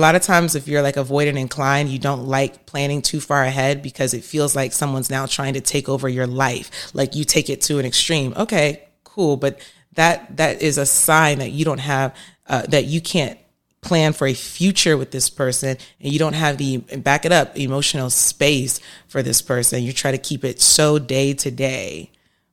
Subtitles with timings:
[0.00, 3.44] a lot of times if you're like avoidant inclined, you don't like planning too far
[3.44, 6.90] ahead because it feels like someone's now trying to take over your life.
[6.94, 8.32] Like you take it to an extreme.
[8.34, 9.60] Okay, cool, but
[9.92, 12.16] that that is a sign that you don't have
[12.46, 13.38] uh, that you can't
[13.82, 17.56] plan for a future with this person and you don't have the back it up
[17.58, 22.10] emotional space for this person you try to keep it so day to day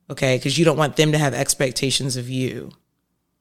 [0.08, 2.70] okay because you don't want them to have expectations of you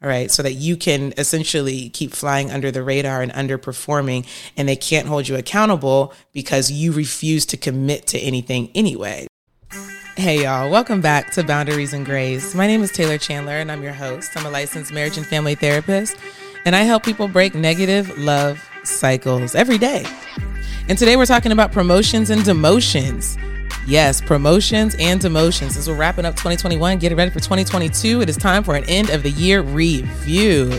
[0.08, 4.26] all right so that you can essentially keep flying under the radar and underperforming
[4.56, 9.28] and they can't hold you accountable because you refuse to commit to anything anyway
[10.16, 10.72] Hey, y'all.
[10.72, 12.56] Welcome back to Boundaries and Grace.
[12.56, 14.36] My name is Taylor Chandler, and I'm your host.
[14.36, 16.18] I'm a licensed marriage and family therapist,
[16.66, 20.08] and I help people break negative love cycles every day.
[20.90, 23.38] And today we're talking about promotions and demotions.
[23.88, 25.78] Yes, promotions and demotions.
[25.78, 29.10] As we're wrapping up 2021, getting ready for 2022, it is time for an end
[29.10, 30.72] of the year review.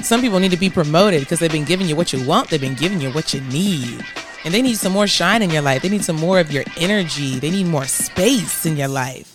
[0.00, 2.60] Some people need to be promoted because they've been giving you what you want, they've
[2.60, 4.02] been giving you what you need
[4.44, 5.82] and they need some more shine in your life.
[5.82, 7.38] They need some more of your energy.
[7.38, 9.28] They need more space in your life.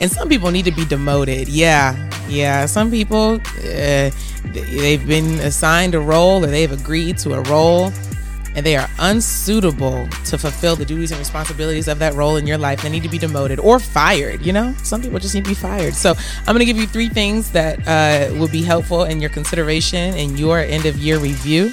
[0.00, 1.48] And some people need to be demoted.
[1.48, 1.96] Yeah,
[2.28, 2.66] yeah.
[2.66, 4.10] Some people, uh,
[4.44, 7.90] they've been assigned a role or they've agreed to a role
[8.58, 12.58] and they are unsuitable to fulfill the duties and responsibilities of that role in your
[12.58, 12.82] life.
[12.82, 14.44] They need to be demoted or fired.
[14.44, 15.94] You know, some people just need to be fired.
[15.94, 19.30] So I'm going to give you three things that uh, will be helpful in your
[19.30, 21.72] consideration in your end of year review.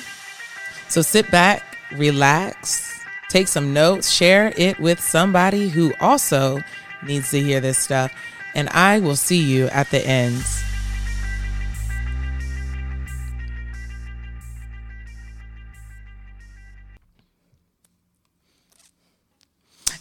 [0.87, 6.59] So sit back, relax, take some notes, share it with somebody who also
[7.01, 8.13] needs to hear this stuff.
[8.53, 10.63] And I will see you at the ends.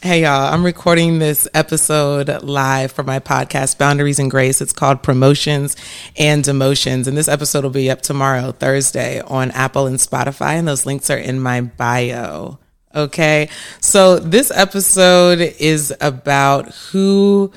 [0.04, 0.52] Hey, y'all.
[0.52, 4.60] I'm recording this episode live for my podcast, Boundaries and Grace.
[4.60, 5.76] It's called Promotions
[6.18, 7.06] and Demotions.
[7.06, 10.58] And this episode will be up tomorrow, Thursday, on Apple and Spotify.
[10.58, 12.58] And those links are in my bio.
[12.94, 13.48] Okay.
[13.80, 17.50] So this episode is about who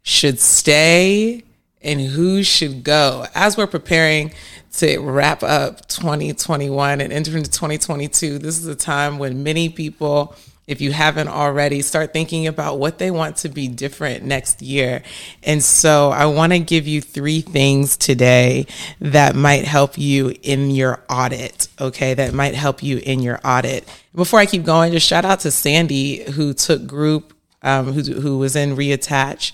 [0.00, 1.44] should stay
[1.82, 3.26] and who should go.
[3.34, 4.32] As we're preparing
[4.78, 10.34] to wrap up 2021 and enter into 2022, this is a time when many people
[10.66, 15.02] if you haven't already, start thinking about what they want to be different next year.
[15.42, 18.66] And so I want to give you three things today
[19.00, 21.68] that might help you in your audit.
[21.80, 22.14] Okay.
[22.14, 23.86] That might help you in your audit.
[24.14, 28.38] Before I keep going, just shout out to Sandy who took group, um, who, who
[28.38, 29.52] was in reattach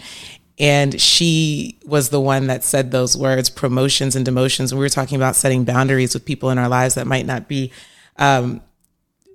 [0.60, 4.74] and she was the one that said those words promotions and demotions.
[4.74, 7.72] We were talking about setting boundaries with people in our lives that might not be
[8.18, 8.60] um,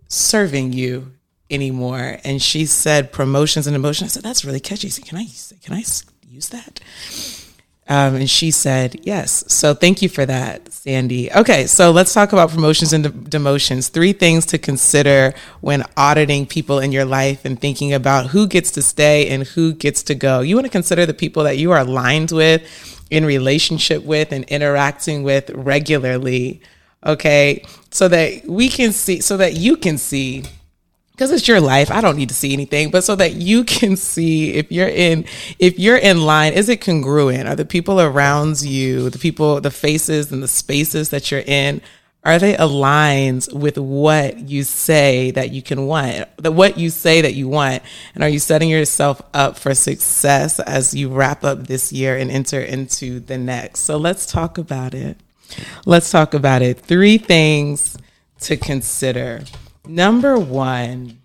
[0.08, 1.15] serving you
[1.50, 2.18] anymore.
[2.24, 4.12] And she said promotions and emotions.
[4.12, 4.90] I said, that's really catchy.
[4.90, 5.26] Said, can I,
[5.62, 5.84] can I
[6.28, 6.80] use that?
[7.88, 9.44] Um, and she said, yes.
[9.48, 11.32] So thank you for that, Sandy.
[11.32, 13.90] Okay, so let's talk about promotions and de- demotions.
[13.90, 18.72] Three things to consider when auditing people in your life and thinking about who gets
[18.72, 20.40] to stay and who gets to go.
[20.40, 22.64] You want to consider the people that you are aligned with,
[23.12, 26.62] in relationship with, and interacting with regularly.
[27.06, 30.46] Okay, so that we can see, so that you can see
[31.16, 33.96] because it's your life i don't need to see anything but so that you can
[34.12, 35.26] see if you're in
[35.60, 37.48] if you're in line is it congruent?
[37.48, 41.82] Are the people around you the people the faces and the spaces that you're in
[42.24, 47.22] are they aligned with what you say that you can want the what you say
[47.22, 47.84] that you want?
[48.16, 52.32] And are you setting yourself up for success as you wrap up this year and
[52.32, 53.82] enter into the next?
[53.82, 55.18] So let's talk about it.
[55.86, 56.80] Let's talk about it.
[56.80, 57.96] Three things
[58.42, 59.44] to consider
[59.88, 61.22] Number one,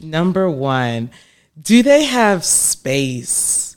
[0.00, 1.10] number one,
[1.60, 3.76] do they have space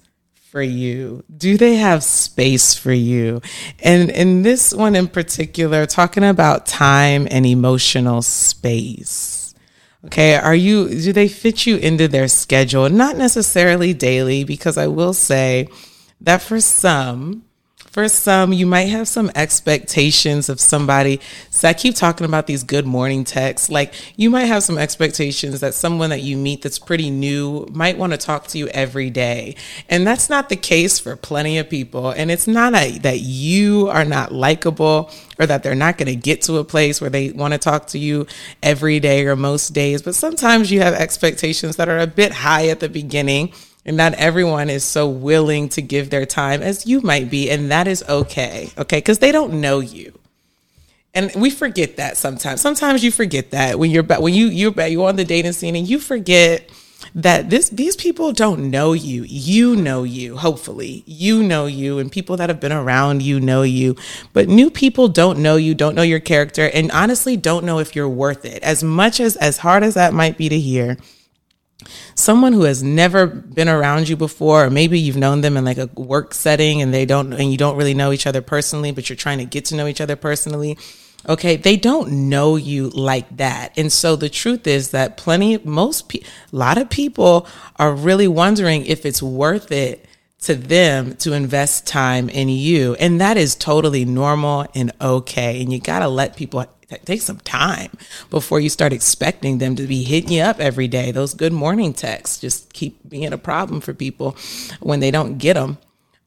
[0.51, 1.23] for you?
[1.35, 3.41] Do they have space for you?
[3.79, 9.53] And in this one in particular, talking about time and emotional space.
[10.05, 12.89] Okay, are you do they fit you into their schedule?
[12.89, 15.67] Not necessarily daily, because I will say
[16.21, 17.43] that for some,
[17.91, 21.19] for some, you might have some expectations of somebody.
[21.49, 23.69] So I keep talking about these good morning texts.
[23.69, 27.97] Like you might have some expectations that someone that you meet that's pretty new might
[27.97, 29.55] want to talk to you every day.
[29.89, 32.11] And that's not the case for plenty of people.
[32.11, 36.15] And it's not a, that you are not likable or that they're not going to
[36.15, 38.27] get to a place where they want to talk to you
[38.61, 40.01] every day or most days.
[40.01, 43.51] But sometimes you have expectations that are a bit high at the beginning
[43.85, 47.49] and not everyone is so willing to give their time as you might be.
[47.49, 48.69] And that is okay.
[48.77, 48.97] Okay.
[48.97, 50.19] Because they don't know you.
[51.13, 52.61] And we forget that sometimes.
[52.61, 55.87] Sometimes you forget that when you're when you you're you're on the dating scene and
[55.87, 56.69] you forget
[57.15, 59.23] that this these people don't know you.
[59.23, 61.03] You know you, hopefully.
[61.07, 63.95] You know you and people that have been around you know you.
[64.33, 67.95] But new people don't know you, don't know your character and honestly don't know if
[67.95, 68.61] you're worth it.
[68.61, 70.97] As much as as hard as that might be to hear,
[72.15, 75.77] someone who has never been around you before or maybe you've known them in like
[75.77, 79.09] a work setting and they don't and you don't really know each other personally but
[79.09, 80.77] you're trying to get to know each other personally
[81.27, 83.77] okay they don't know you like that.
[83.77, 86.21] And so the truth is that plenty most a
[86.51, 90.05] lot of people are really wondering if it's worth it
[90.41, 92.95] to them to invest time in you.
[92.95, 95.61] And that is totally normal and okay.
[95.61, 96.65] And you got to let people
[97.05, 97.91] take some time
[98.29, 101.93] before you start expecting them to be hitting you up every day those good morning
[101.93, 104.35] texts just keep being a problem for people
[104.79, 105.77] when they don't get them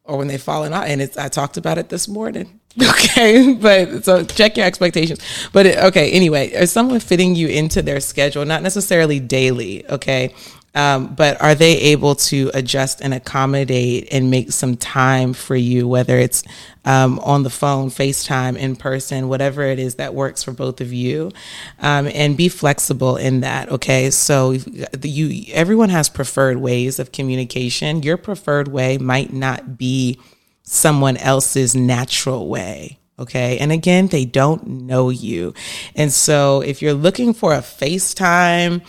[0.05, 4.05] or when they've fallen out and it's i talked about it this morning Okay, but
[4.05, 5.21] so check your expectations.
[5.53, 8.47] But okay, anyway, is someone fitting you into their schedule?
[8.47, 10.35] Not necessarily daily, okay,
[10.75, 15.87] um, but are they able to adjust and accommodate and make some time for you,
[15.87, 16.43] whether it's
[16.85, 20.93] um, on the phone, FaceTime, in person, whatever it is that works for both of
[20.93, 21.31] you,
[21.81, 23.71] um, and be flexible in that.
[23.71, 24.53] Okay, so
[25.03, 28.03] you everyone has preferred ways of communication.
[28.03, 30.19] Your preferred way might not be
[30.63, 32.99] someone else's natural way.
[33.19, 33.59] Okay.
[33.59, 35.55] And again, they don't know you.
[35.95, 38.83] And so if you're looking for a FaceTime,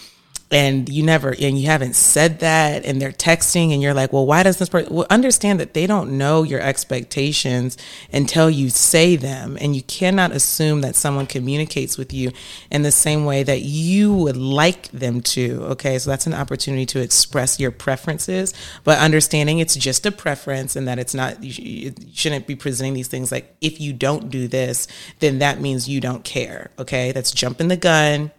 [0.54, 4.26] and you never and you haven't said that and they're texting and you're like well
[4.26, 7.76] why does this person well understand that they don't know your expectations
[8.14, 12.32] until you say them and you cannot assume that someone communicates with you
[12.70, 15.98] in the same way that you would like them to okay?
[15.98, 18.54] So that's an opportunity to express your preferences
[18.84, 23.08] but understanding it's just a preference and that it's not you shouldn't be presenting these
[23.08, 24.88] things like if you don't do this
[25.20, 27.12] then that means you don't care okay?
[27.12, 28.32] That's jumping the gun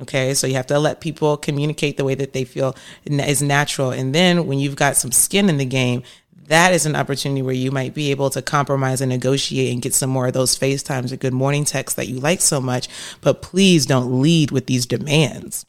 [0.00, 2.74] Okay, so you have to let people communicate the way that they feel
[3.04, 3.90] is natural.
[3.90, 6.02] And then when you've got some skin in the game,
[6.46, 9.94] that is an opportunity where you might be able to compromise and negotiate and get
[9.94, 12.88] some more of those FaceTimes or good morning texts that you like so much.
[13.20, 15.66] But please don't lead with these demands.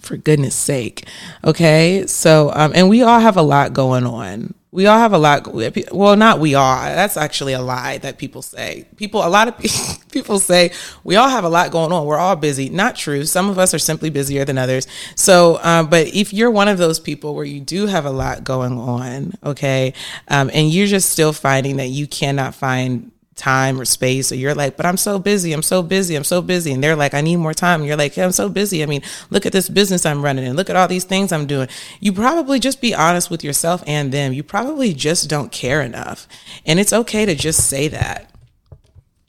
[0.00, 1.06] For goodness sake.
[1.42, 2.06] Okay.
[2.06, 5.48] So, um, and we all have a lot going on we all have a lot
[5.92, 8.86] well not we all that's actually a lie that people say.
[8.96, 9.58] People a lot of
[10.12, 10.72] people say
[11.04, 12.04] we all have a lot going on.
[12.06, 12.68] We're all busy.
[12.68, 13.24] Not true.
[13.24, 14.86] Some of us are simply busier than others.
[15.14, 18.44] So um, but if you're one of those people where you do have a lot
[18.44, 19.94] going on okay
[20.28, 24.54] um, and you're just still finding that you cannot find time or space or you're
[24.54, 27.20] like but i'm so busy i'm so busy i'm so busy and they're like i
[27.20, 28.82] need more time and you're like i'm so busy.
[28.82, 31.46] I mean look at this business i'm running and look at all these things i'm
[31.46, 31.68] doing.
[32.00, 34.32] You probably just be honest with yourself and them.
[34.32, 36.26] You probably just don't care enough.
[36.66, 38.30] And it's okay to just say that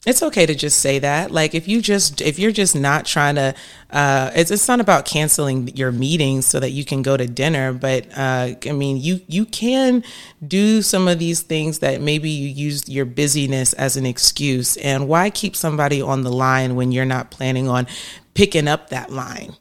[0.06, 1.30] it's okay to just say that.
[1.30, 3.54] Like if you just if you're just not trying to
[3.90, 7.72] uh it's, it's not about canceling your meetings so that you can go to dinner
[7.72, 10.02] but uh i mean you you can
[10.46, 14.76] do some of these things that maybe you use your busyness as an excuse.
[14.78, 17.86] And why keep somebody on the line when you're not planning on
[18.34, 19.56] picking up that line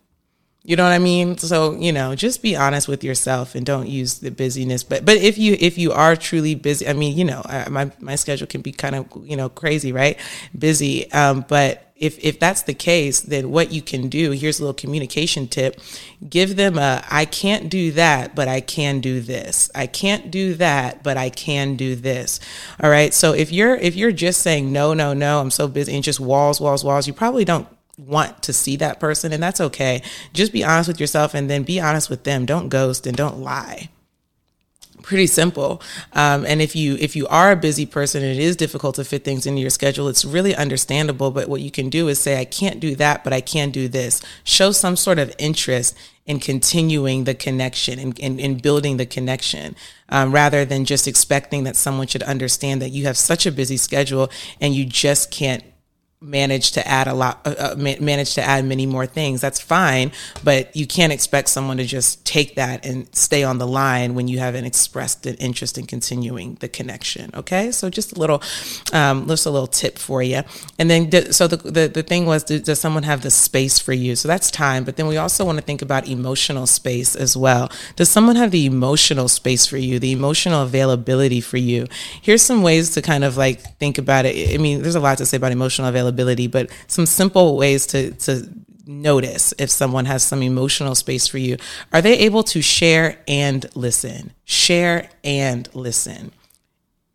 [0.64, 1.38] you know what I mean?
[1.38, 4.84] So, you know, just be honest with yourself and don't use the busyness.
[4.84, 7.92] But but if you if you are truly busy, I mean, you know, I, my
[8.00, 10.20] my schedule can be kind of, you know, crazy, right?
[10.58, 11.10] Busy.
[11.14, 14.74] Um, but if if that's the case, then what you can do, here's a little
[14.74, 15.80] communication tip.
[16.30, 19.72] Give them a I can't do that, but I can do this.
[19.74, 22.42] I can't do that, but I can do this.
[22.84, 23.14] All right?
[23.14, 26.20] So if you're if you're just saying no, no, no, I'm so busy and just
[26.20, 27.68] walls, walls, walls, you probably don't
[28.08, 30.02] want to see that person and that's okay.
[30.34, 32.46] Just be honest with yourself and then be honest with them.
[32.46, 33.90] Don't ghost and don't lie.
[35.02, 35.82] Pretty simple.
[36.14, 39.06] Um, and if you if you are a busy person and it is difficult to
[39.06, 40.10] fit things into your schedule.
[40.10, 43.32] It's really understandable but what you can do is say i can't do that but
[43.32, 44.22] i can do this.
[44.44, 49.06] Show some sort of interest in continuing the connection and in, in, in, building the
[49.06, 49.76] connection
[50.10, 53.78] um, rather than just expecting that someone should understand that you have such a busy
[53.78, 54.30] schedule
[54.62, 55.64] and you just can't
[56.22, 60.12] manage to add a lot uh, uh manage to add many more things that's fine
[60.44, 64.28] but you can't expect someone to just take that and stay on the line when
[64.28, 67.72] you haven't expressed an interest in continuing the connection okay?
[67.72, 68.44] So just a little
[68.92, 70.42] um, just a little tip for you
[70.78, 74.18] and then so the, the the thing was does someone have the space for you?
[74.18, 77.72] So that's time but then we also want to think about emotional space as well.
[77.96, 81.88] Does someone have the emotional space for you the emotional availability for you?
[82.22, 84.54] Here's some ways to kind of like think about it.
[84.54, 87.86] I mean there's a lot to say about emotional availability availability, but some simple ways
[87.88, 88.50] to, to
[88.86, 91.58] notice if someone has some emotional space for you.
[91.94, 94.34] Are they able to share and listen?
[94.44, 96.32] Share and listen.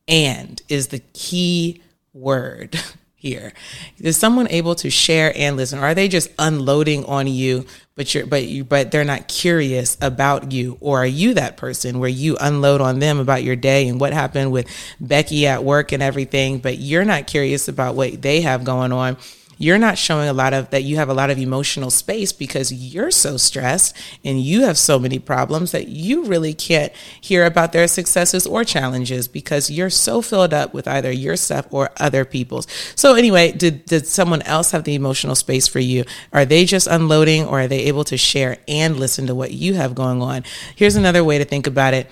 [0.06, 1.82] And is the key
[2.12, 2.78] word
[3.14, 3.52] here?
[3.98, 5.78] Is someone able to share and listen?
[5.78, 9.96] Or are they just unloading on you, but you're but you but they're not curious
[10.00, 10.76] about you?
[10.80, 14.12] Or are you that person where you unload on them about your day and what
[14.12, 14.66] happened with
[15.00, 19.16] Becky at work and everything, but you're not curious about what they have going on?
[19.58, 22.72] You're not showing a lot of that you have a lot of emotional space because
[22.72, 27.72] you're so stressed and you have so many problems that you really can't hear about
[27.72, 32.24] their successes or challenges because you're so filled up with either your stuff or other
[32.24, 32.66] people's.
[32.94, 36.04] So anyway, did did someone else have the emotional space for you?
[36.32, 39.74] Are they just unloading or are they able to share and listen to what you
[39.74, 40.44] have going on?
[40.76, 42.10] Here's another way to think about it,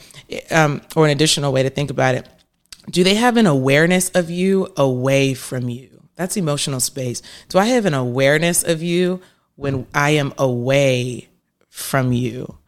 [0.50, 2.28] um, or an additional way to think about it.
[2.90, 6.01] Do they have an awareness of you away from you?
[6.16, 7.22] That's emotional space.
[7.48, 9.20] Do I have an awareness of you
[9.56, 11.28] when I am away
[11.68, 12.58] from you?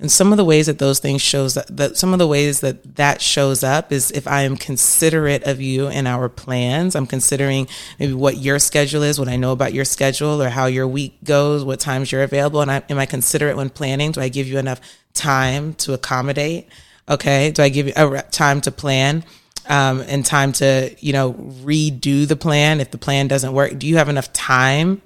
[0.00, 2.60] And some of the ways that those things shows that, that some of the ways
[2.60, 6.96] that that shows up is if I am considerate of you and our plans.
[6.96, 7.68] I'm considering
[7.98, 11.22] maybe what your schedule is, what I know about your schedule or how your week
[11.22, 12.62] goes, what times you're available.
[12.62, 14.12] And I, am I considerate when planning?
[14.12, 14.80] Do I give you enough
[15.12, 16.70] time to accommodate?
[17.06, 17.50] Okay.
[17.50, 19.22] Do I give you a time to plan?
[19.70, 23.86] Um, and time to you know redo the plan if the plan doesn't work do
[23.86, 25.00] you have enough time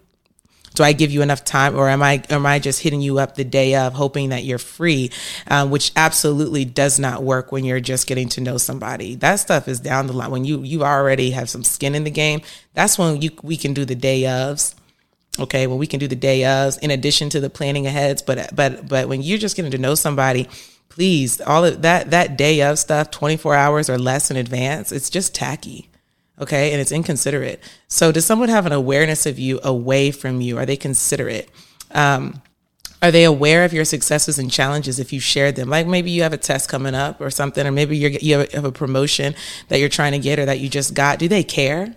[0.74, 3.36] do I give you enough time, or am I am I just hitting you up
[3.36, 5.10] the day of, hoping that you're free,
[5.46, 9.14] um, which absolutely does not work when you're just getting to know somebody.
[9.14, 12.10] That stuff is down the line when you you already have some skin in the
[12.10, 12.42] game.
[12.74, 14.74] That's when you we can do the day ofs.
[15.38, 18.22] Okay, well we can do the day ofs in addition to the planning ahead.
[18.26, 20.48] But but but when you're just getting to know somebody
[20.94, 25.10] please all of that that day of stuff 24 hours or less in advance it's
[25.10, 25.90] just tacky
[26.40, 26.72] okay?
[26.72, 27.62] And it's inconsiderate.
[27.88, 30.58] So does someone have an awareness of you away from you?
[30.58, 31.50] Are they considerate?
[31.92, 32.42] Um,
[33.02, 35.68] are they aware of your successes and challenges if you shared them?
[35.68, 38.72] Like maybe you have a test coming up or something or maybe you have a
[38.72, 39.34] promotion
[39.68, 41.18] that you're trying to get or that you just got.
[41.18, 41.94] Do they care?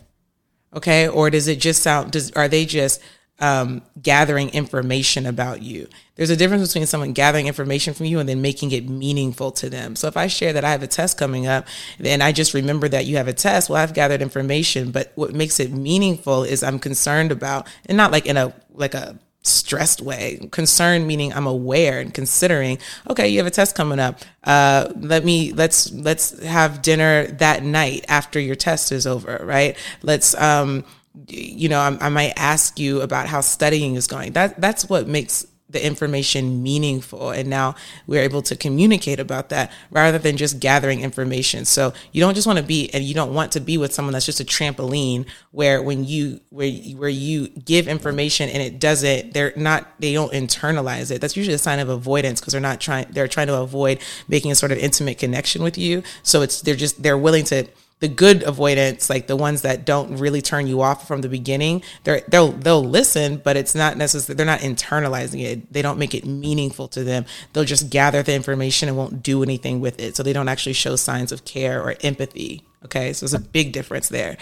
[0.73, 1.07] Okay?
[1.07, 3.01] Or does it just sound does are they just
[3.39, 5.87] um, gathering information about you.
[6.15, 9.69] There's a difference between someone gathering information from you and then making it meaningful to
[9.69, 9.95] them.
[9.95, 11.67] So if I share that I have a test coming up
[11.99, 15.33] and I just remember that you have a test, well, I've gathered information, but what
[15.33, 20.01] makes it meaningful is I'm concerned about, and not like in a, like a, stressed
[20.01, 22.77] way concerned meaning i'm aware and considering
[23.09, 27.63] okay you have a test coming up uh, let me let's let's have dinner that
[27.63, 30.83] night after your test is over right let's um
[31.27, 34.33] you know, I, I, might ask you about how studying is going.
[34.33, 37.31] That that's what makes the information meaningful.
[37.31, 41.65] And now we're able to communicate about that rather than just gathering information.
[41.65, 44.13] So you don't just want to be, and you don't want to be with someone
[44.13, 49.33] that's just a trampoline where when you, where, where you give information and it doesn't,
[49.33, 51.19] they're not, they don't internalize it.
[51.19, 54.51] That's usually a sign of avoidance because they're not trying, they're trying to avoid making
[54.51, 56.01] a sort of intimate connection with you.
[56.23, 57.67] So it's, they're just, they're willing to,
[57.99, 61.81] the good avoidance, like the ones that don't really turn you off from the beginning,
[62.03, 65.73] they're they'll they'll listen, but it's not necessarily they're not internalizing it.
[65.73, 67.25] They don't make it meaningful to them.
[67.53, 70.15] They'll just gather the information and won't do anything with it.
[70.15, 72.63] So they don't actually show signs of care or empathy.
[72.85, 74.37] Okay, so there's a big difference there.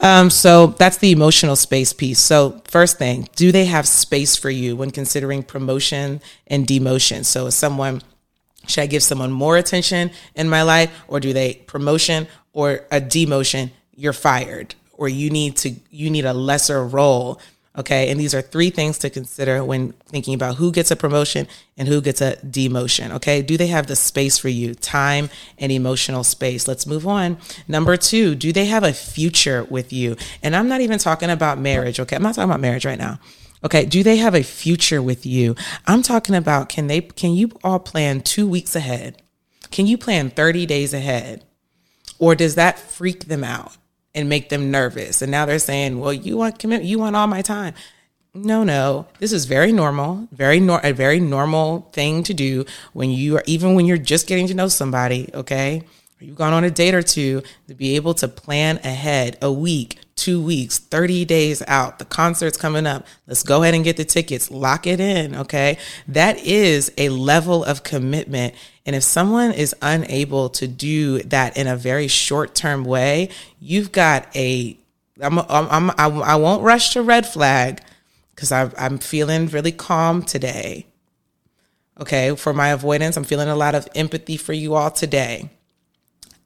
[0.00, 2.20] Um, so that's the emotional space piece.
[2.20, 7.24] So first thing, do they have space for you when considering promotion and demotion?
[7.24, 8.02] So is someone
[8.66, 13.00] should I give someone more attention in my life or do they promotion or a
[13.00, 17.40] demotion, you're fired or you need to you need a lesser role.
[17.76, 18.08] Okay.
[18.08, 21.88] And these are three things to consider when thinking about who gets a promotion and
[21.88, 23.10] who gets a demotion.
[23.16, 23.42] Okay.
[23.42, 24.76] Do they have the space for you?
[24.76, 25.28] Time
[25.58, 26.68] and emotional space.
[26.68, 27.36] Let's move on.
[27.66, 30.16] Number two, do they have a future with you?
[30.40, 31.98] And I'm not even talking about marriage.
[31.98, 32.14] Okay.
[32.14, 33.18] I'm not talking about marriage right now.
[33.64, 33.86] Okay.
[33.86, 35.56] Do they have a future with you?
[35.86, 39.22] I'm talking about can they, can you all plan two weeks ahead?
[39.70, 41.44] Can you plan 30 days ahead?
[42.18, 43.76] Or does that freak them out
[44.14, 45.22] and make them nervous?
[45.22, 47.74] And now they're saying, well, you want commit, you want all my time.
[48.34, 49.06] No, no.
[49.20, 53.44] This is very normal, very nor- a very normal thing to do when you are
[53.46, 55.82] even when you're just getting to know somebody, okay?
[56.20, 59.98] you've gone on a date or two to be able to plan ahead a week,
[60.16, 61.98] two weeks, 30 days out.
[61.98, 63.06] The concert's coming up.
[63.26, 65.34] Let's go ahead and get the tickets, lock it in.
[65.34, 65.78] Okay.
[66.06, 68.54] That is a level of commitment.
[68.86, 73.30] And if someone is unable to do that in a very short term way,
[73.60, 74.78] you've got a,
[75.20, 77.80] I'm, I'm, I'm, I won't rush to red flag
[78.34, 80.86] because I'm feeling really calm today.
[82.00, 82.34] Okay.
[82.36, 85.50] For my avoidance, I'm feeling a lot of empathy for you all today.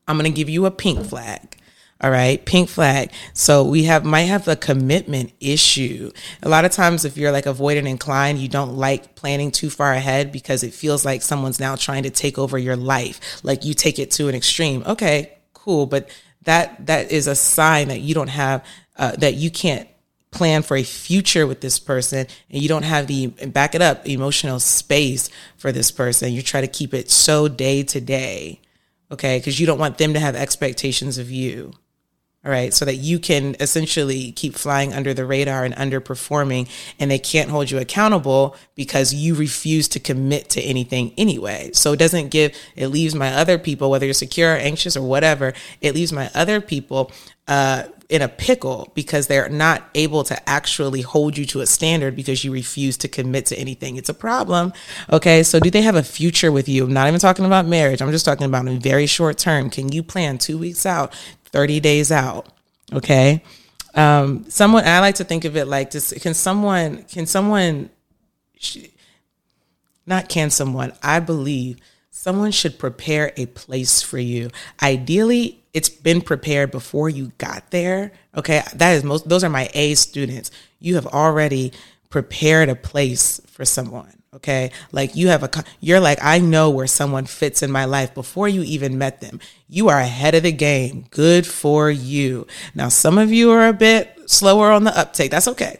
[0.06, 1.56] I'm going to give you a pink flag.
[2.00, 3.10] All right, pink flag.
[3.32, 6.12] So we have might have a commitment issue.
[6.44, 9.92] A lot of times, if you're like avoidant inclined, you don't like planning too far
[9.92, 13.40] ahead because it feels like someone's now trying to take over your life.
[13.42, 14.84] Like you take it to an extreme.
[14.86, 16.08] Okay, cool, but
[16.42, 18.64] that that is a sign that you don't have
[18.96, 19.88] uh, that you can't
[20.30, 24.06] plan for a future with this person and you don't have the back it up
[24.06, 28.60] emotional space for this person you try to keep it so day to day
[29.10, 31.72] okay because you don't want them to have expectations of you
[32.44, 36.68] all right so that you can essentially keep flying under the radar and underperforming
[36.98, 41.92] and they can't hold you accountable because you refuse to commit to anything anyway so
[41.92, 45.52] it doesn't give it leaves my other people whether you're secure or anxious or whatever
[45.80, 47.10] it leaves my other people
[47.48, 52.16] uh, in a pickle because they're not able to actually hold you to a standard
[52.16, 53.96] because you refuse to commit to anything.
[53.96, 54.72] It's a problem.
[55.12, 55.42] Okay.
[55.42, 56.84] So do they have a future with you?
[56.84, 58.00] I'm not even talking about marriage.
[58.00, 59.68] I'm just talking about in very short term.
[59.68, 61.12] Can you plan two weeks out,
[61.48, 62.48] 30 days out?
[62.92, 63.42] Okay.
[63.94, 66.12] Um, someone, I like to think of it like this.
[66.22, 67.90] Can someone, can someone,
[70.06, 71.78] not can someone, I believe
[72.10, 74.50] someone should prepare a place for you.
[74.82, 78.12] Ideally, it's been prepared before you got there.
[78.36, 78.62] Okay.
[78.74, 80.50] That is most, those are my A students.
[80.80, 81.72] You have already
[82.10, 84.12] prepared a place for someone.
[84.38, 84.70] Okay.
[84.92, 88.48] Like you have a, you're like, I know where someone fits in my life before
[88.48, 89.40] you even met them.
[89.68, 91.06] You are ahead of the game.
[91.10, 92.46] Good for you.
[92.72, 95.32] Now, some of you are a bit slower on the uptake.
[95.32, 95.78] That's okay.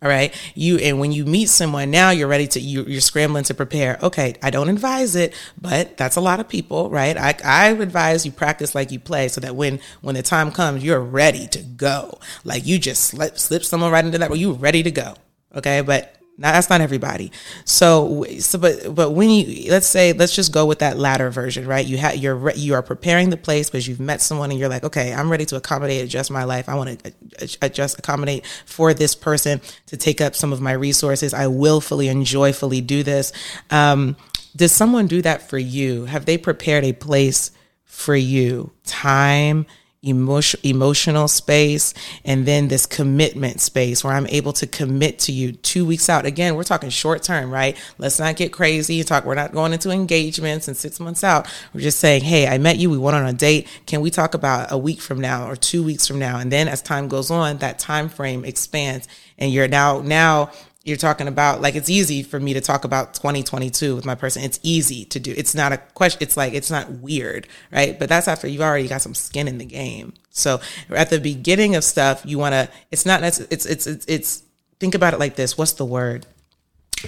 [0.00, 0.32] All right.
[0.54, 3.98] You, and when you meet someone now, you're ready to, you, you're scrambling to prepare.
[4.04, 4.36] Okay.
[4.40, 7.16] I don't advise it, but that's a lot of people, right?
[7.16, 10.84] I, I advise you practice like you play so that when, when the time comes,
[10.84, 12.20] you're ready to go.
[12.44, 15.14] Like you just slip, slip someone right into that where you're ready to go.
[15.56, 15.80] Okay.
[15.80, 17.32] But now, that's not everybody.
[17.64, 21.66] So, so, but, but when you, let's say, let's just go with that latter version,
[21.66, 21.84] right?
[21.84, 24.84] You have, you're, you are preparing the place because you've met someone and you're like,
[24.84, 26.68] okay, I'm ready to accommodate, adjust my life.
[26.68, 31.34] I want to adjust, accommodate for this person to take up some of my resources.
[31.34, 33.32] I willfully and joyfully do this.
[33.70, 34.16] Um,
[34.54, 36.04] does someone do that for you?
[36.04, 37.50] Have they prepared a place
[37.84, 38.70] for you?
[38.84, 39.66] Time,
[40.02, 41.92] emotion, emotional space
[42.24, 46.24] and then this commitment space where I'm able to commit to you two weeks out.
[46.24, 47.76] Again, we're talking short term, right?
[47.98, 49.02] Let's not get crazy.
[49.02, 49.24] Talk.
[49.24, 51.48] We're not going into engagements and six months out.
[51.74, 52.90] We're just saying, hey, I met you.
[52.90, 53.66] We went on a date.
[53.86, 56.38] Can we talk about a week from now or two weeks from now?
[56.38, 60.50] And then as time goes on, that time frame expands and you're now now
[60.88, 64.42] you're talking about like it's easy for me to talk about 2022 with my person.
[64.42, 65.34] It's easy to do.
[65.36, 67.98] It's not a question it's like it's not weird right?
[67.98, 70.14] But that's after you've already got some skin in the game.
[70.30, 74.06] So at the beginning of stuff you want to it's not it's, it's it's it's
[74.08, 74.42] it's
[74.80, 75.58] think about it like this.
[75.58, 76.26] What's the word?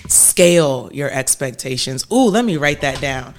[0.06, 2.06] Scale your expectations.
[2.12, 3.34] Ooh let me write that down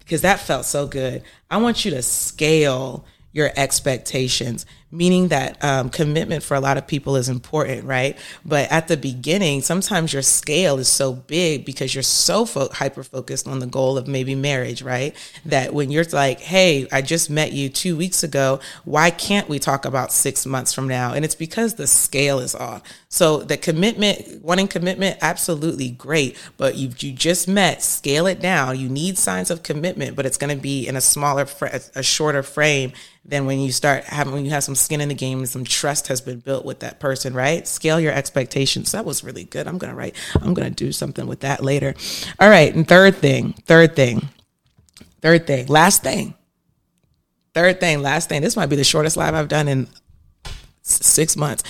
[0.00, 1.22] because that felt so good.
[1.50, 4.64] I want you to scale your expectations
[4.96, 8.16] meaning that um, commitment for a lot of people is important, right?
[8.44, 13.02] But at the beginning, sometimes your scale is so big because you're so fo- hyper
[13.02, 15.14] focused on the goal of maybe marriage, right?
[15.44, 19.58] That when you're like, hey, I just met you two weeks ago, why can't we
[19.58, 21.12] talk about six months from now?
[21.12, 22.82] And it's because the scale is off.
[23.08, 26.36] So the commitment, wanting commitment, absolutely great.
[26.56, 28.78] But you you just met, scale it down.
[28.78, 31.46] You need signs of commitment, but it's going to be in a smaller,
[31.94, 32.92] a shorter frame
[33.28, 35.64] than when you start having when you have some skin in the game and some
[35.64, 37.66] trust has been built with that person, right?
[37.66, 38.92] Scale your expectations.
[38.92, 39.66] That was really good.
[39.66, 40.14] I'm gonna write.
[40.40, 41.94] I'm gonna do something with that later.
[42.38, 42.74] All right.
[42.74, 43.54] And third thing.
[43.66, 44.28] Third thing.
[45.20, 45.66] Third thing.
[45.66, 46.34] Last thing.
[47.54, 48.02] Third thing.
[48.02, 48.42] Last thing.
[48.42, 49.88] This might be the shortest live I've done in
[50.82, 51.64] six months.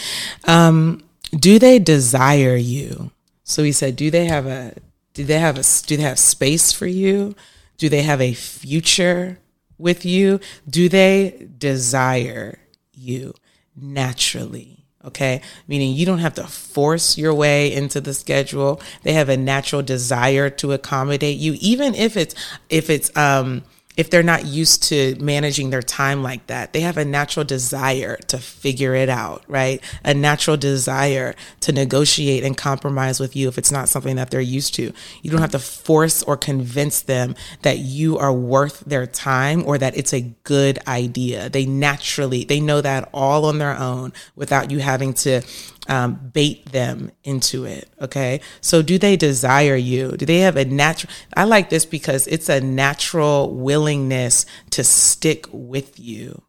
[0.45, 3.11] Um, do they desire you?
[3.45, 4.75] So he said, do they have a
[5.14, 7.35] do they have a do they have space for you?
[7.79, 9.38] Do they have a future?
[9.79, 10.41] With you?
[10.69, 12.59] Do they desire
[12.93, 13.35] you
[13.75, 14.85] naturally?
[15.05, 15.41] Okay.
[15.69, 18.81] Meaning you don't have to force your way into the schedule.
[19.05, 22.35] They have a natural desire to accommodate you, even if it's,
[22.69, 23.62] if it's, um,
[23.97, 28.17] if they're not used to managing their time like that, they have a natural desire
[28.29, 29.83] to figure it out, right?
[30.05, 34.41] A natural desire to negotiate and compromise with you if it's not something that they're
[34.41, 34.93] used to.
[35.23, 39.79] You don't have to force or convince them that you are worth their time or
[39.79, 41.49] that it's a good idea.
[41.49, 45.41] They naturally, they know that all on their own without you having to
[45.88, 47.88] um, bait them into it.
[48.01, 48.40] Okay.
[48.61, 50.12] So do they desire you?
[50.16, 55.46] Do they have a natural, I like this because it's a natural willingness to stick
[55.53, 56.42] with you,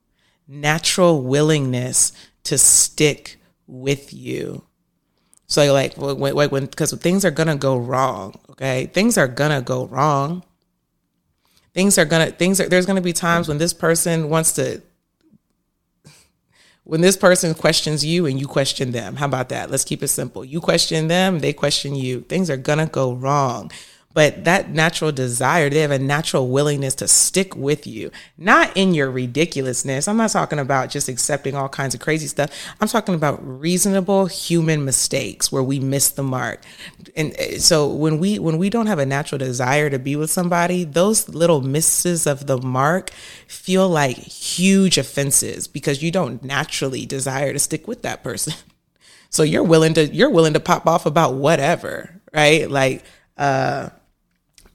[0.47, 2.11] natural willingness
[2.43, 4.63] to stick with you.
[5.47, 8.39] So like, when, when, because things are going to go wrong.
[8.51, 8.87] Okay.
[8.87, 10.43] Things are going to go wrong.
[11.73, 14.53] Things are going to, things are, there's going to be times when this person wants
[14.53, 14.81] to
[16.87, 19.17] when this person questions you and you question them.
[19.17, 19.69] How about that?
[19.69, 20.45] Let's keep it simple.
[20.45, 22.21] You question them, they question you.
[22.21, 23.71] Things are going to go wrong.
[24.13, 28.95] But that natural desire, they have a natural willingness to stick with you, not in
[28.95, 30.07] your ridiculousness.
[30.07, 32.49] I'm not talking about just accepting all kinds of crazy stuff.
[32.81, 36.63] I'm talking about reasonable human mistakes where we miss the mark.
[37.15, 40.31] And eh, so when we when we don't have a natural desire to be with
[40.31, 43.11] somebody, those little misses of the mark
[43.47, 48.53] feel like huge offenses because you don't naturally desire to stick with that person.
[49.29, 52.71] So you're willing to you're willing to pop off about whatever, right?
[52.71, 53.03] Like
[53.37, 53.89] uh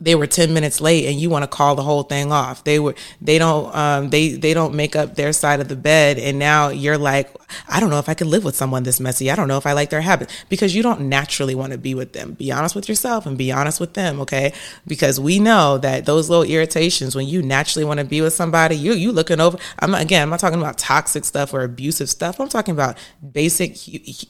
[0.03, 2.65] they were 10 minutes late and you want to call the whole thing off.
[2.65, 6.19] They were they don't um, they they don't make up their side of the bed
[6.19, 7.31] and now you're like
[7.69, 9.31] i don't know if i could live with someone this messy.
[9.31, 11.95] I don't know if i like their habits because you don't naturally want to be
[11.95, 12.33] with them.
[12.33, 14.53] Be honest with yourself and be honest with them okay?
[14.87, 18.77] Because we know that those little irritations when you naturally want to be with somebody
[18.77, 22.41] you you looking over i'm again i'm not talking about toxic stuff or abusive stuff.
[22.41, 22.99] I'm talking about
[23.33, 23.77] basic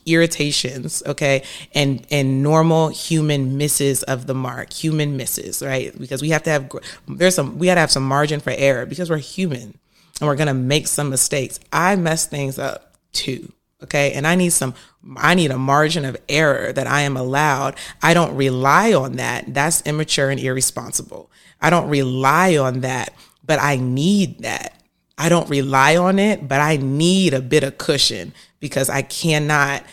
[0.06, 1.42] irritations okay?
[1.74, 5.98] And and normal human misses of the mark human misses right?
[5.98, 6.70] Because we have to have
[7.08, 9.78] there's some we got to have some margin for error because we're human
[10.20, 11.58] and we're gonna make some mistakes.
[11.72, 13.52] I mess things up too.
[13.82, 14.12] Okay.
[14.12, 14.74] And I need some,
[15.16, 17.76] I need a margin of error that I am allowed.
[18.00, 19.52] I don't rely on that.
[19.52, 21.30] That's immature and irresponsible.
[21.60, 23.12] I don't rely on that,
[23.44, 24.80] but I need that.
[25.18, 29.84] I don't rely on it, but I need a bit of cushion because I cannot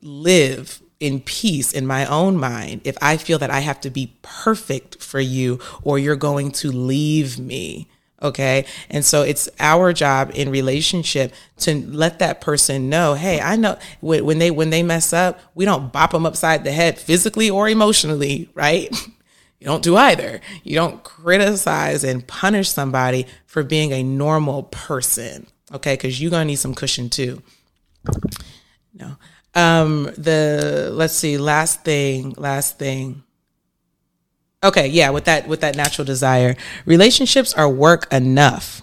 [0.00, 4.14] live in peace in my own mind if I feel that I have to be
[4.22, 7.88] perfect for you or you're going to leave me.
[8.22, 8.66] Okay.
[8.88, 13.76] And so it's our job in relationship to let that person know, Hey, I know
[14.00, 17.68] when they, when they mess up, we don't bop them upside the head physically or
[17.68, 18.88] emotionally, right?
[19.58, 20.40] You don't do either.
[20.64, 25.46] You don't criticize and punish somebody for being a normal person.
[25.72, 25.96] Okay.
[25.96, 27.44] Cause you're going to need some cushion too.
[28.92, 29.18] No.
[29.54, 33.22] Um, the let's see, last thing, last thing.
[34.64, 38.80] Okay, yeah, with that with that natural desire, relationships are work enough.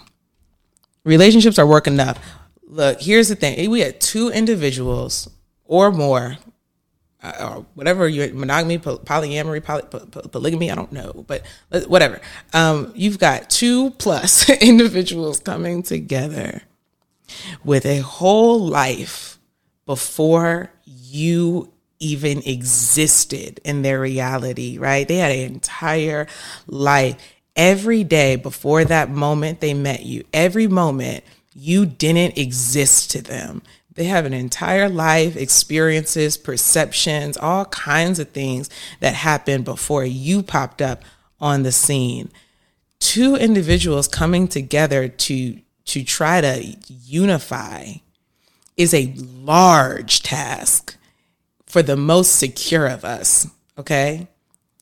[1.04, 2.18] Relationships are work enough.
[2.66, 5.28] Look, here's the thing: we had two individuals
[5.64, 6.36] or more,
[7.22, 9.82] uh, or whatever your monogamy, polyamory, poly,
[10.30, 10.70] polygamy.
[10.70, 11.42] I don't know, but
[11.88, 12.20] whatever.
[12.52, 16.62] Um, you've got two plus individuals coming together
[17.64, 19.39] with a whole life
[19.86, 25.06] before you even existed in their reality, right?
[25.06, 26.26] They had an entire
[26.66, 27.16] life.
[27.54, 33.62] Every day before that moment they met you, every moment you didn't exist to them.
[33.94, 40.42] They have an entire life, experiences, perceptions, all kinds of things that happened before you
[40.42, 41.02] popped up
[41.40, 42.30] on the scene.
[42.98, 47.94] Two individuals coming together to to try to unify
[48.80, 50.96] is a large task
[51.66, 53.46] for the most secure of us.
[53.76, 54.26] Okay.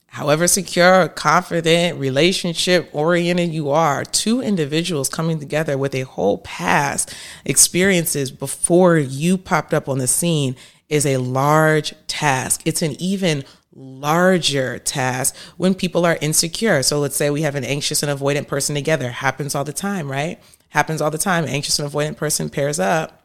[0.07, 7.13] However secure, confident, relationship oriented you are, two individuals coming together with a whole past
[7.45, 10.55] experiences before you popped up on the scene
[10.89, 12.63] is a large task.
[12.65, 16.85] It's an even larger task when people are insecure.
[16.85, 19.11] So let's say we have an anxious and avoidant person together.
[19.11, 20.41] Happens all the time, right?
[20.69, 21.47] Happens all the time.
[21.47, 23.18] Anxious and avoidant person pairs up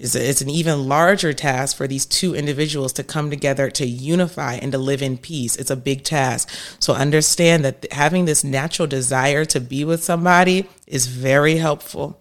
[0.00, 4.54] it's, it's an even larger task for these two individuals to come together to unify
[4.54, 5.56] and to live in peace.
[5.56, 6.48] It's a big task.
[6.78, 12.18] So understand that having this natural desire to be with somebody is very helpful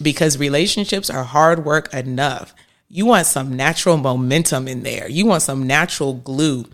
[0.00, 2.54] because relationships are hard work enough.
[2.88, 5.10] You want some natural momentum in there.
[5.10, 6.64] You want some natural glue.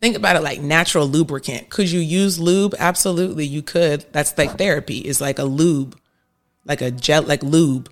[0.00, 1.70] Think about it like natural lubricant.
[1.70, 2.74] Could you use lube?
[2.76, 4.04] Absolutely, you could.
[4.10, 4.98] That's like therapy.
[4.98, 5.96] It's like a lube,
[6.64, 7.88] like a gel, like lube.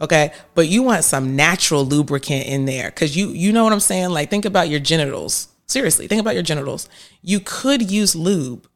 [0.00, 0.32] Okay.
[0.54, 2.90] But you want some natural lubricant in there.
[2.90, 4.10] Cause you, you know what I'm saying?
[4.10, 5.48] Like think about your genitals.
[5.66, 6.88] Seriously, think about your genitals.
[7.22, 8.66] You could use lube.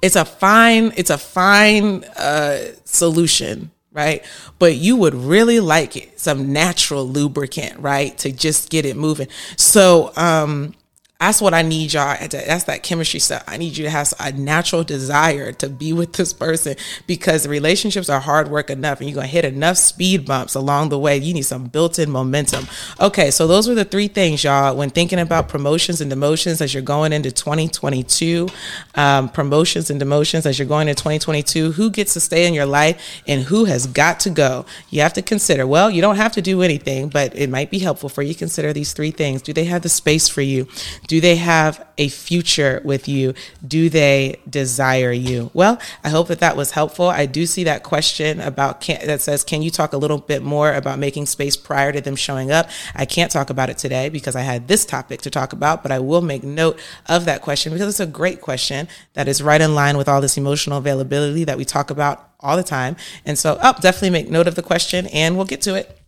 [0.00, 4.24] It's a fine, it's a fine uh, solution, right?
[4.58, 8.16] But you would really like it, some natural lubricant, right?
[8.18, 9.28] To just get it moving.
[9.56, 10.74] So um
[11.22, 12.16] that's what I need y'all.
[12.18, 13.44] That's that chemistry stuff.
[13.46, 16.74] I need you to have a natural desire to be with this person
[17.06, 20.88] because relationships are hard work enough and you're going to hit enough speed bumps along
[20.88, 21.16] the way.
[21.16, 22.66] You need some built in momentum.
[23.00, 26.74] Okay, so those were the three things, y'all, when thinking about promotions and demotions as
[26.74, 28.48] you're going into 2022.
[28.96, 31.70] Um, promotions and demotions as you're going into 2022.
[31.72, 34.66] Who gets to stay in your life and who has got to go?
[34.90, 37.78] You have to consider, well, you don't have to do anything, but it might be
[37.78, 39.40] helpful for you to consider these three things.
[39.40, 40.66] Do they have the space for you?
[41.12, 43.34] Do they have a future with you?
[43.68, 45.50] Do they desire you?
[45.52, 47.06] Well, I hope that that was helpful.
[47.06, 50.42] I do see that question about can, that says, "Can you talk a little bit
[50.42, 54.08] more about making space prior to them showing up?" I can't talk about it today
[54.08, 57.42] because I had this topic to talk about, but I will make note of that
[57.42, 60.78] question because it's a great question that is right in line with all this emotional
[60.78, 62.96] availability that we talk about all the time.
[63.26, 66.01] And so, I'll definitely make note of the question and we'll get to it.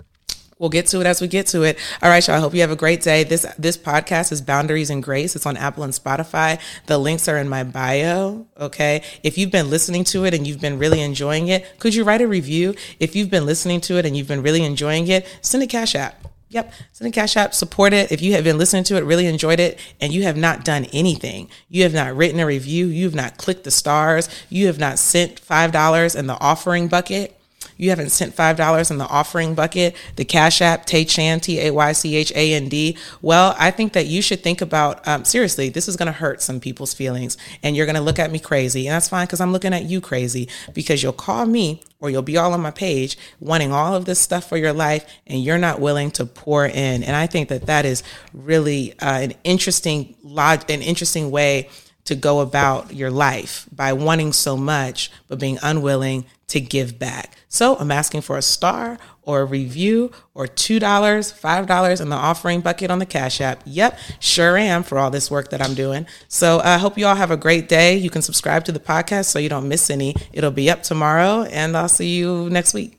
[0.59, 1.79] We'll get to it as we get to it.
[2.01, 2.37] All right, y'all.
[2.37, 3.25] I hope you have a great day.
[3.25, 5.35] This this podcast is Boundaries and Grace.
[5.35, 6.61] It's on Apple and Spotify.
[6.87, 8.47] The links are in my bio.
[8.59, 9.03] Okay.
[9.23, 12.21] If you've been listening to it and you've been really enjoying it, could you write
[12.21, 12.75] a review?
[13.01, 15.95] If you've been listening to it and you've been really enjoying it, send a cash
[15.97, 16.29] app.
[16.51, 18.13] Yep, send a cash app, support it.
[18.13, 20.85] If you have been listening to it, really enjoyed it, and you have not done
[20.93, 24.79] anything, you have not written a review, you have not clicked the stars, you have
[24.79, 27.34] not sent $5 in the offering bucket,
[27.77, 31.71] you haven't sent $5 in the offering bucket, the Cash App, Tay Chan, T A
[31.71, 35.25] Y C H A N D, well, I think that you should think about um,
[35.25, 37.37] seriously, this is going to hurt some people's feelings.
[37.63, 38.87] And you're going to look at me crazy.
[38.87, 42.23] And that's fine because I'm looking at you crazy because you'll call me or you'll
[42.23, 45.59] be all on my page wanting all of this stuff for your life and you're
[45.59, 47.03] not willing to pour in.
[47.03, 51.69] And I think that that is really uh, an interesting log- an interesting way
[52.05, 57.37] to go about your life by wanting so much but being unwilling to give back.
[57.49, 62.61] So I'm asking for a star or a review or $2, $5 in the offering
[62.61, 63.63] bucket on the Cash App.
[63.65, 66.07] Yep, sure am for all this work that I'm doing.
[66.29, 67.97] So I hope you all have a great day.
[67.97, 70.15] You can subscribe to the podcast so you don't miss any.
[70.33, 72.99] It'll be up tomorrow, and I'll see you next week.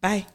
[0.00, 0.26] Bye.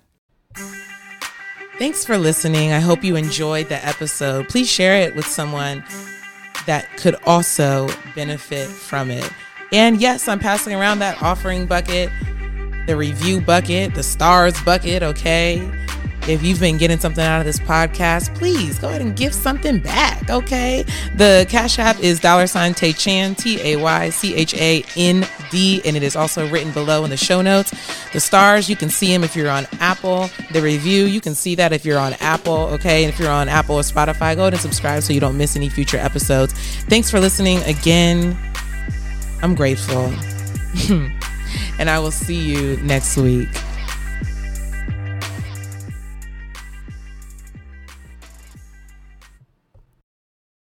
[1.78, 2.72] Thanks for listening.
[2.72, 4.48] I hope you enjoyed the episode.
[4.50, 5.84] Please share it with someone
[6.66, 9.30] that could also benefit from it.
[9.72, 12.10] And yes, I'm passing around that offering bucket,
[12.88, 15.58] the review bucket, the stars bucket, okay?
[16.28, 19.80] If you've been getting something out of this podcast, please go ahead and give something
[19.80, 20.86] back, okay?
[21.16, 25.28] The Cash App is dollar sign Tay Chan, T A Y C H A N
[25.50, 27.74] D, and it is also written below in the show notes.
[28.14, 30.30] The stars, you can see them if you're on Apple.
[30.52, 33.04] The review, you can see that if you're on Apple, okay?
[33.04, 35.56] And if you're on Apple or Spotify, go ahead and subscribe so you don't miss
[35.56, 36.54] any future episodes.
[36.84, 38.38] Thanks for listening again.
[39.42, 40.14] I'm grateful.
[41.80, 43.50] and I will see you next week.